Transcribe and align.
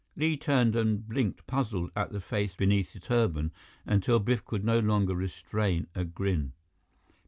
Li 0.15 0.35
turned 0.35 0.75
and 0.75 1.07
blinked 1.07 1.45
puzzled 1.45 1.91
at 1.95 2.11
the 2.11 2.19
face 2.19 2.55
beneath 2.55 2.91
the 2.91 2.99
turban 2.99 3.51
until 3.85 4.17
Biff 4.17 4.43
could 4.43 4.63
no 4.65 4.79
longer 4.79 5.13
restrain 5.13 5.85
a 5.93 6.03
grin. 6.03 6.53